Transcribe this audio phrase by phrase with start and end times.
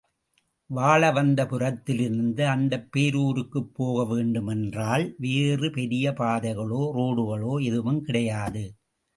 [0.69, 8.65] வாழவந்தபுரத்திலிருந்து அந்தப் பேரூருக்குப் போகவேண்டும் என்றால், வேறு பெரிய பாதைகளோ, ரோடுகளோ எதுவும் கிடையாது.